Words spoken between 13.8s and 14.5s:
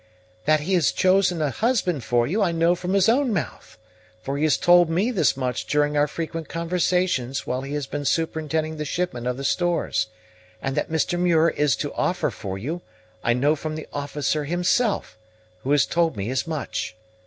officer